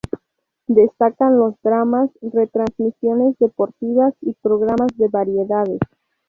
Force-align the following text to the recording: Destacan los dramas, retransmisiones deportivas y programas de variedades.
Destacan 0.65 1.37
los 1.37 1.61
dramas, 1.61 2.09
retransmisiones 2.23 3.37
deportivas 3.37 4.15
y 4.21 4.33
programas 4.33 4.89
de 4.95 5.07
variedades. 5.09 5.79